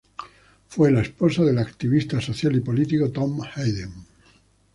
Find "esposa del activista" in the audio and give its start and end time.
1.03-2.19